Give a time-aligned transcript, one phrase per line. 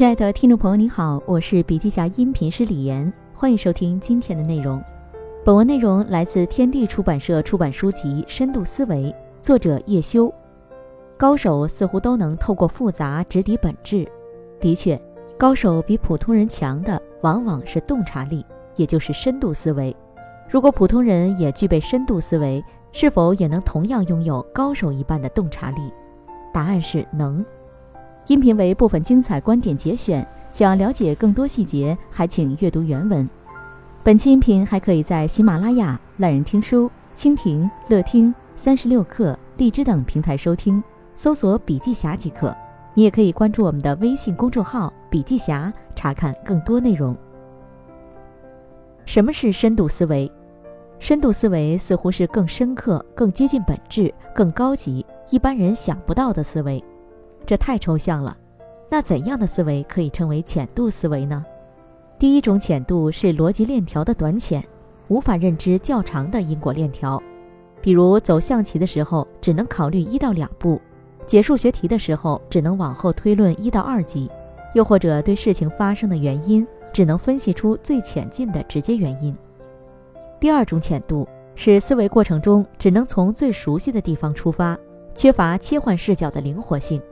[0.00, 4.82] 亲爱的听众朋友，你好，我是笔记侠音频师李岩，欢迎收听今天的内容。
[5.44, 10.32] 本文内容来自天地出版社出版书籍《深度思维》，作者叶修。
[11.18, 14.10] 高手似乎都能透过复杂直抵本质。
[14.58, 14.98] 的确，
[15.36, 18.42] 高手比普通人强的往往是洞察力，
[18.76, 19.94] 也就是深度思维。
[20.48, 25.92] 如果普通人也具备深度思维，是否也能同样拥有高手一般的洞察力？
[26.54, 27.44] 答案是能。
[28.26, 33.28] 音频为部分精彩观点节选，想了解更多细节，还请阅读原文。
[34.02, 40.82] 本期音频还可以在喜马拉雅、懒人听书、蜻蜓、乐听、三十六课、荔枝等平台收听，
[41.16, 42.56] 搜索“笔记侠”即可。
[42.94, 47.16] 你也可以关注我们的微信公众号“笔记侠”，查看更多内容。
[49.06, 50.30] 什么是深度思维？
[50.98, 56.82] 深度思维似乎是更深刻、更接近本质、更高级、一般人想不到的思维。
[57.50, 58.36] 这太抽象了。
[58.88, 61.44] 那怎样的思维可以称为浅度思维呢？
[62.16, 64.64] 第一种浅度是逻辑链条的短浅，
[65.08, 67.20] 无法认知较长的因果链条。
[67.82, 70.80] 比如走象棋的时候，只能考虑一到两步；
[71.26, 74.30] 解数学题的时候，只能往后推论一到二级；
[74.76, 79.36] 又或者对事情发生的原因，只能分析出最浅近的直接原因。
[80.38, 84.78] 第二种浅度是思维过程中只能从最熟悉的地方出发，
[85.16, 87.02] 缺乏切换视角的灵活性。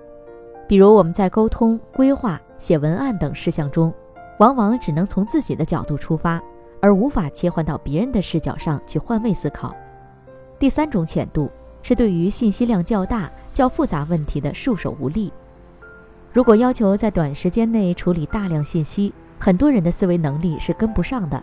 [0.68, 3.92] 比如我们在沟通、规划、写文案等事项中。
[4.38, 6.40] 往往只能从自己的角度出发，
[6.80, 9.74] 而无法切换到别人的视角上去换位思考。
[10.60, 11.50] 第三种浅度
[11.82, 15.32] 是对于信息量较大、较复杂问题的束手无力。
[16.32, 21.42] 如果要求在短时间内处理大量信息，很多人的思维能力是跟不上的，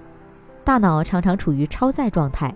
[0.63, 2.55] 大脑常常处于超载状态。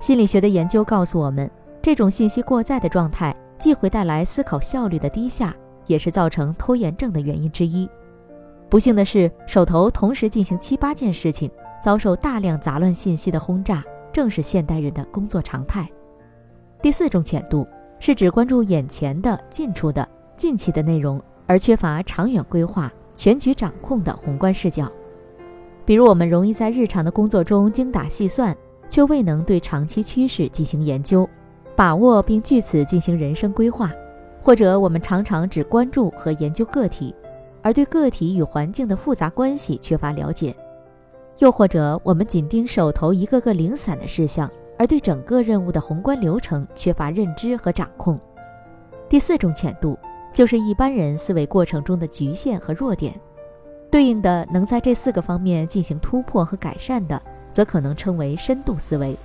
[0.00, 1.48] 心理学的研究告诉我们，
[1.80, 5.54] 这种信息过载的状态既会带来思考效率的低下，
[5.86, 7.88] 也是造成拖延症的原因之一。
[8.68, 11.50] 不幸的是，手头同时进行七八件事情，
[11.82, 13.82] 遭受大量杂乱信息的轰炸，
[14.12, 15.90] 正是现代人的工作常态。
[16.80, 17.66] 第四种浅度
[17.98, 24.90] 是只关注眼前的、近处的、近期的内容，而缺乏长远规划、全局掌控的宏观视角。
[25.84, 28.56] 比如，我们容易在日常的工作中精打细算，
[28.88, 31.28] 却未能对长期趋势进行研究、
[31.74, 33.88] 把握，并据此进行人生规划；
[34.50, 37.14] 或者，我们常常只关注和研究个体。
[37.62, 40.52] 而对个体与环境的复杂关系缺乏了解，
[41.38, 48.18] 又或者我们紧盯手头一个个零散的事项，而对整个任务的宏观流程缺乏认知和掌控。
[49.08, 49.96] 第四种浅度
[50.34, 53.14] 就是一般人思维过程中的局限和弱点，
[53.88, 57.22] 对应的能在这四个方面进行突破和改善的，
[57.52, 59.16] 则可能称为深度思维。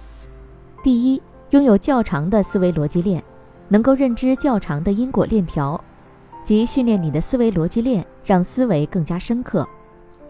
[0.84, 1.20] 第一，
[1.50, 3.24] 拥有较长的思维逻辑链，
[3.68, 5.80] 能够认知较长的因果链条。
[6.44, 9.68] 即训练你的思维逻辑链，让思维更加深刻。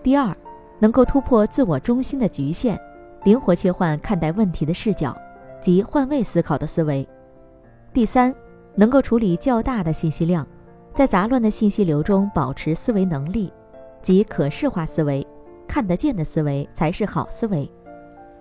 [0.01, 0.33] 第二，
[0.79, 2.79] 能够突破自我中心的局限，
[3.25, 5.13] 灵活切换看待问题的视角，
[5.59, 7.05] 即换位思考的思维。
[7.91, 8.33] 第三，
[8.75, 10.47] 能够处理较大的信息量，
[10.93, 13.51] 在杂乱的信息流中保持思维能力，
[14.01, 15.25] 即可视化思维，
[15.67, 17.69] 看得见的思维才是好思维。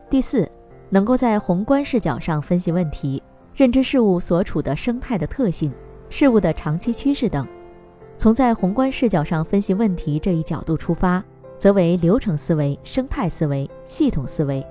[0.08, 0.48] 第四，
[0.90, 3.20] 能够在宏观视角上分析问题，
[3.54, 5.72] 认知事物所处的生态的特性、
[6.08, 7.46] 事物的长期趋势等。
[8.18, 11.22] 从在宏观视角上分析问题这一角度出发，
[11.56, 14.64] 则为流程思维、生态思维、系统思维。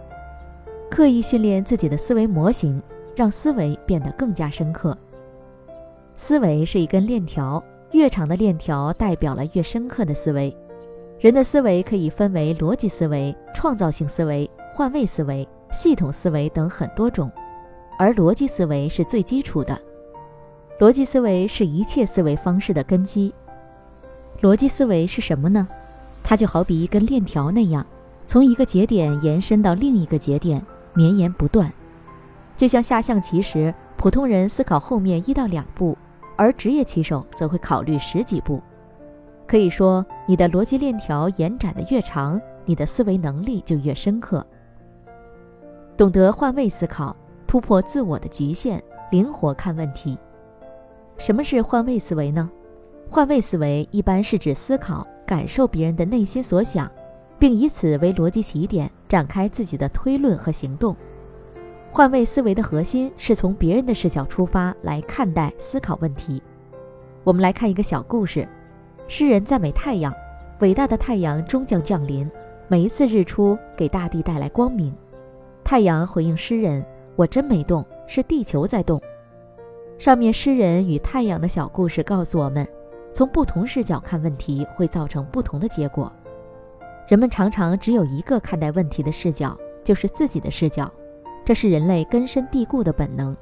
[0.90, 2.82] 刻意训练自己的思维模型，
[3.16, 4.98] 让思维变得更加深刻。
[6.16, 10.56] 思维是一根链条，越长的链条代表了越深刻的思维。
[11.20, 17.32] 人的思维可以分为逻辑思维、创造性思维、换位思维、系统思维等很多种，
[17.98, 19.80] 而逻辑思维是最基础的。
[20.80, 23.34] 逻辑思维是一切思维方式的根基。
[24.42, 25.68] 逻辑思维是什么呢？
[26.24, 27.86] 它就好比一根链条那样，
[28.26, 30.62] 从一个节点延伸到另一个节点，
[30.94, 31.72] 绵延不断。
[32.58, 35.98] 就像下象棋时，普通人思考后面一到两步，
[36.36, 38.62] 而职业棋手则会考虑十几步。
[39.48, 44.46] 可以说，你的逻辑链条延展的越长，你的思维能力就越深刻。
[45.96, 47.16] 懂得换位思考，
[47.54, 50.18] 突破自我的局限，灵活看问题。
[51.20, 52.50] 什么是换位思维呢？
[53.12, 56.90] 换位思维一般是指思考、感受别人的内心所想，
[57.38, 60.96] 并以此为逻辑起点，展开自己的推论和行动。
[61.92, 66.42] 换位思维的核心是从别人的视角出发来看待、思考问题。
[67.24, 68.50] 我们来看一个小故事：
[69.08, 70.12] 诗人赞美太阳，
[70.62, 72.28] 伟大的太阳终将降临，
[72.68, 74.92] 每一次日出给大地带来光明。
[75.64, 76.84] 太阳回应诗人
[77.16, 79.02] ：“我真没动，是地球在动。”
[80.00, 82.68] 上面诗人与太阳的小故事告诉我们，
[83.14, 86.12] 从不同视角看问题会造成不同的结果。
[87.08, 90.92] 人们常常只有一个看待问题的视角，就是自己的视角，
[91.46, 93.36] 这是人类根深蒂固的本能。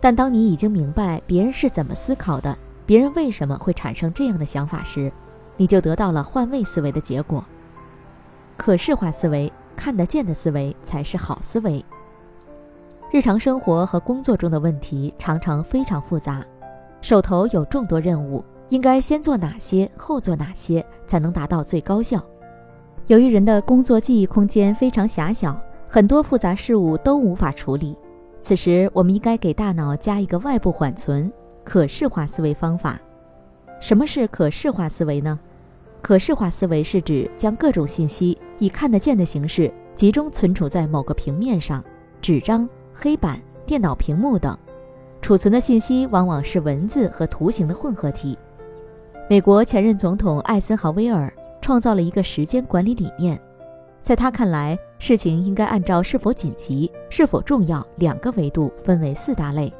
[0.00, 5.12] 但当你已经明白别人是怎么思考的，别人为什么会产生这样的想法时，
[5.56, 7.44] 你就得到了换位思维的结果。
[8.56, 11.84] 可视化思维、看得见的思维才是好思维。
[13.12, 16.42] 日常生活和工作中的问题常常非常复杂，
[17.02, 22.24] 手头有众多任务，应该先做哪些，后做哪些，才能达到最高效？
[23.08, 27.94] 由于人的工作记忆空间非常狭小，很多复杂事物都无法处理。
[28.40, 31.30] 此时，我们应该给大脑加一个外部缓存、
[31.64, 32.98] 可视化思维方法。
[33.78, 35.38] 什么是可视化思维呢？
[36.00, 41.84] 可视化思维是指将各种信息以看得见的形式集中存储在某个平面上，
[42.22, 42.66] 纸张、
[43.02, 44.56] 黑板、电脑屏幕等。
[45.20, 48.38] 储存的信息往往是文字和图形的混合体。
[49.28, 53.36] 美国前任总统艾森豪威尔创造了一个时间管理理念。
[54.02, 59.72] 在他看来，事情应该按照是否紧急、是否重要两个维度分为四大类：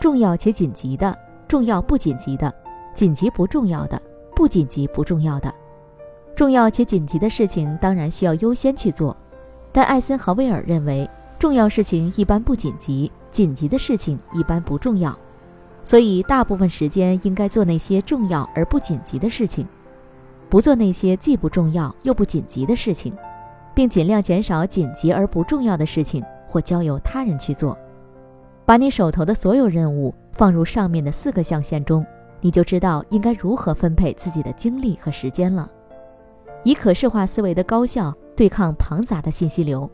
[0.00, 1.16] 重要且紧急的、
[1.48, 2.52] 重要不紧急的、
[2.94, 4.00] 紧急不重要的、
[4.36, 5.52] 不紧急不重要的。
[6.36, 9.16] 重要且紧急的事情当然需要优先去做，
[9.72, 11.10] 但艾森豪威尔认为，
[11.42, 15.12] 重要事情一般不紧急，紧急的事情一般不重要，
[15.82, 19.66] 所以大部分时间应该做那些重要而不紧急的事情，
[20.48, 23.12] 不做那些既不重要又不紧急的事情。
[23.74, 27.76] 并尽量减少紧急而不重要的事情，或交由他人去做。
[28.64, 32.06] 把你手头的所有任务放入上面的四个象限中，
[32.40, 35.68] 你就知道应该如何分配自己的精力和时间了。
[36.62, 39.90] 以可视化思维的高效对抗庞杂的信息流，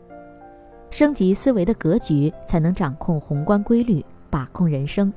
[0.89, 5.11] 升级思维的格局，才能掌控宏观规律，把控人生。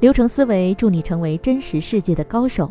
[0.00, 2.70] 流程思维助你成为真实世界的高手。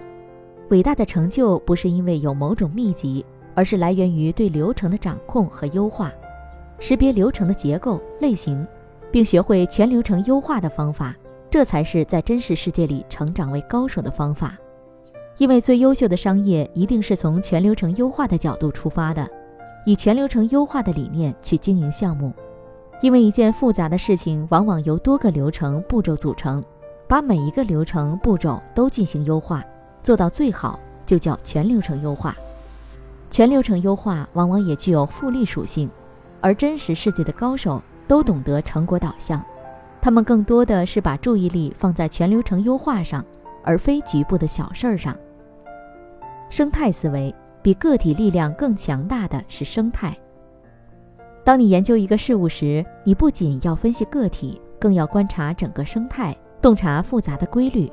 [0.69, 3.25] 伟大的成就不是因为有某种秘籍。
[3.57, 6.11] 而是来源于对流程的掌控和优化，
[6.77, 8.67] 识别流程的结构类型，
[9.09, 11.15] 并学会全流程优化的方法，
[11.49, 14.57] 这才是在真实世界里成长为高手的方法。
[15.37, 19.25] 因为最优秀的商业一定是从全流程优化的角度出发的，
[19.85, 22.33] 以全流程优化的理念去经营项目。
[23.01, 26.63] 因为一件复杂的事情往往由多个流程步骤组成，
[27.07, 29.63] 把每一个流程步骤都进行优化，
[30.01, 32.35] 做到最好，就叫全流程优化。
[33.29, 35.89] 全流程优化往往也具有复利属性，
[36.39, 39.43] 而真实世界的高手都懂得成果导向，
[40.01, 43.23] 他们更多的是把注意力放在全流程优化上，
[43.61, 45.15] 而非局部的小事儿上。
[46.49, 47.35] 生态思维
[47.65, 50.15] 比个体力量更强大的是生态。
[51.43, 57.91] 当你研究一个事物时，你不仅要分析个体，更要观察整个生态，洞察复杂的规律。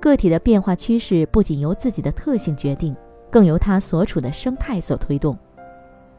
[0.00, 2.96] 个体的变化趋势不仅由自己的特性决定。
[3.30, 5.36] 更由他所处的生态所推动。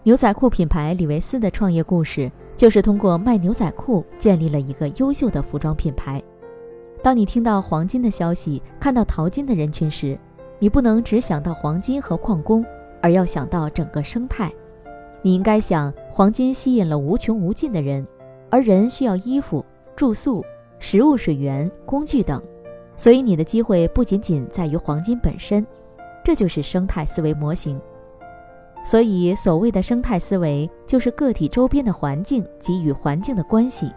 [0.01, 6.22] 牛仔裤品牌李维斯的创业故事，就是通过卖牛仔裤建立了一个优秀的服装品牌。
[7.04, 10.18] 当你听到黄金的消息，看到淘金的人群时，
[10.57, 12.66] 你不能只想到黄金和矿工，
[13.04, 14.50] 而要想到整个生态。
[15.22, 18.08] 你应该想，黄金吸引了无穷无尽的人，
[18.50, 19.64] 而人需要衣服、
[19.94, 20.44] 住宿、
[20.80, 22.42] 食物、水源、工具等，
[22.96, 25.68] 所以你的机会不仅仅在于黄金本身。
[26.24, 27.80] 这就是生态思维模型。
[28.86, 33.92] 所以，所谓的生态思维，就是个体周边的环境及与环境的关系，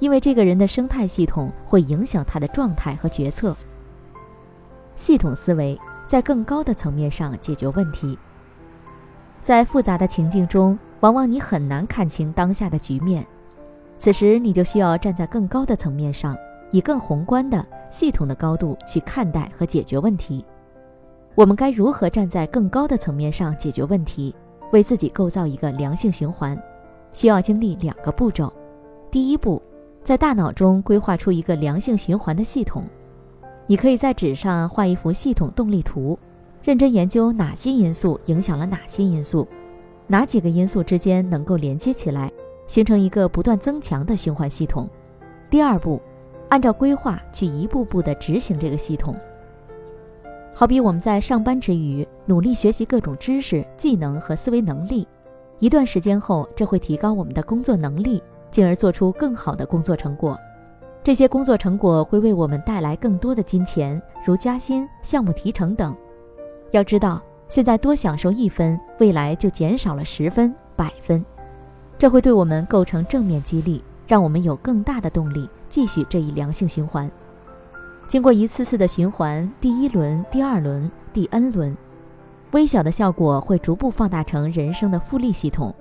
[0.00, 3.56] 因为这个人的生态系统会影响他的状态和决策。
[4.94, 8.16] 系统思维在更高的层面上解决问题。
[9.42, 13.26] 在复杂的情境中，往往你很难看清当下的局面，
[13.98, 16.36] 此时你就需要站在更高的层面上，
[16.70, 20.44] 以更宏观的系统的高度去看待和解决问题。
[21.34, 24.32] 我们该如何站在更高的层面上解决问题，
[24.70, 26.56] 为自己构造一个良性循环？
[27.12, 28.52] 需要经历两个步骤。
[29.10, 29.60] 第一步，
[30.04, 32.84] 在大脑中规划出一个良性循环的系统。
[33.66, 36.16] 你可以在纸上画一幅系统动力图，
[36.62, 39.46] 认真研究哪些因素影响了哪些因素，
[40.06, 42.30] 哪几个因素之间能够连接起来，
[42.68, 44.88] 形成一个不断增强的循环系统。
[45.50, 46.00] 第二步，
[46.48, 49.16] 按照规划去一步步地执行这个系统。
[50.54, 55.08] 好比我们在上班之余努力学习各种知识、技能和思维能力，
[55.58, 60.38] 一段时间后，这会提高我们的工作能力，进而做出更好的工作成果。
[61.02, 65.96] 这些工作成果会为我们带来更多的金钱，如加薪、项目提成等。
[66.72, 71.22] 要知道，现在多享受一分，未来就减少了十分、百分，
[71.98, 77.10] 这会对我们构成正面激励，让我们有更大的动力继续这一良性循环。
[78.08, 81.76] 经过一次次的循环，第一轮、第二轮、第 N 轮，
[82.52, 85.74] 微小的效果会逐步放大成人生的复利系统。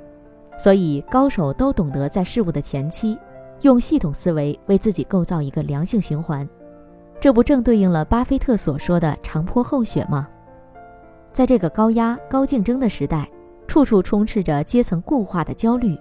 [0.58, 3.18] 所以，高手都懂得在事物的前期，
[3.62, 6.48] 用系统思维为自己构造一个良性循环。
[7.20, 10.28] 这不正对应了巴菲特所说的“长坡厚雪”吗？
[11.34, 13.30] 在这个高压、高竞争的时代，
[13.68, 15.98] 处处充斥着阶层固化的焦虑，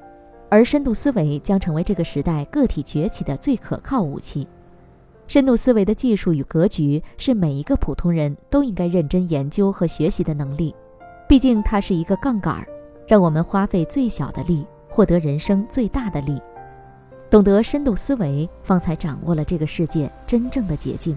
[0.48, 4.46] 而深度思维将成为这个时代个体崛起的最可靠武器。
[5.28, 10.74] 深度思维的技术与格局是每一个普通人都应该认真研究和学习的能力，
[11.28, 12.66] 毕竟它是一个杠杆，
[13.06, 16.42] 让我们花费最小的力获得人生最大的利。
[17.30, 21.16] 懂得深度思维，方才掌握了这个世界真正的捷径。